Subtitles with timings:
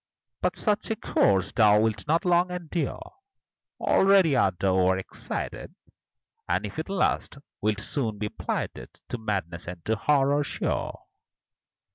[0.41, 3.13] But such a course thou wilt not long endure;
[3.79, 5.75] Already art thou o'er excited,
[6.49, 11.03] And, if it last, wilt soon be plighted To madness and to horror, sure.